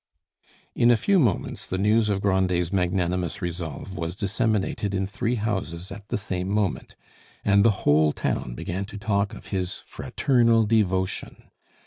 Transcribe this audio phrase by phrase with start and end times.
[0.73, 5.91] In a few moments the news of Grandet's magnanimous resolve was disseminated in three houses
[5.91, 6.95] at the same moment,
[7.45, 11.43] and the whole town began to talk of his fraternal devotion.